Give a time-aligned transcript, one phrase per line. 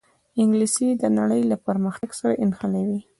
[0.41, 2.99] انګلیسي د نړۍ له پرمختګ سره نښلوي